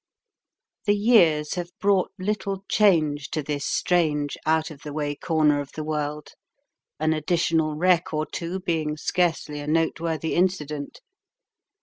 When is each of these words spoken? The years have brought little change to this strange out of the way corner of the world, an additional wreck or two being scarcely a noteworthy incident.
The 0.87 0.95
years 0.95 1.53
have 1.53 1.69
brought 1.79 2.11
little 2.17 2.63
change 2.67 3.29
to 3.29 3.43
this 3.43 3.65
strange 3.67 4.35
out 4.47 4.71
of 4.71 4.81
the 4.81 4.93
way 4.93 5.13
corner 5.13 5.61
of 5.61 5.73
the 5.73 5.83
world, 5.83 6.29
an 6.99 7.13
additional 7.13 7.75
wreck 7.75 8.11
or 8.11 8.25
two 8.25 8.59
being 8.61 8.97
scarcely 8.97 9.59
a 9.59 9.67
noteworthy 9.67 10.33
incident. 10.33 11.01